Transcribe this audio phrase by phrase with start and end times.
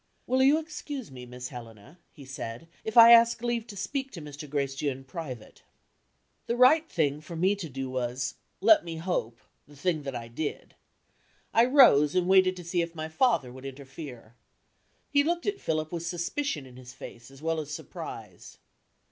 [0.25, 4.19] "Will you excuse me, Miss Helena," he said, "if I ask leave to speak to
[4.19, 4.49] Mr.
[4.49, 5.61] Gracedieu in private?"
[6.47, 9.37] The right thing for me to do was, let me hope,
[9.67, 10.73] the thing that I did.
[11.53, 14.33] I rose, and waited to see if my father would interfere.
[15.11, 18.57] He looked at Philip with suspicion in his face, as well as surprise.